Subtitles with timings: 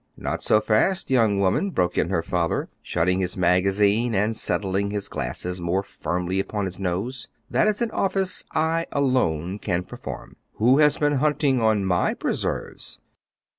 [0.17, 5.07] "Not so fast, young woman," broke in her father, shutting his magazine and settling his
[5.07, 10.37] glasses more firmly upon his nose; "that is an office I alone can perform.
[10.53, 12.97] Who has been hunting on my preserves?"